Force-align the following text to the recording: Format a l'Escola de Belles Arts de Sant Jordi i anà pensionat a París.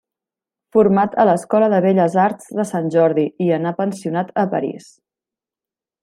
Format 0.75 1.11
a 1.23 1.25
l'Escola 1.29 1.67
de 1.73 1.81
Belles 1.85 2.15
Arts 2.23 2.49
de 2.59 2.65
Sant 2.69 2.89
Jordi 2.95 3.25
i 3.49 3.53
anà 3.61 3.73
pensionat 3.83 4.33
a 4.45 4.51
París. 4.55 4.89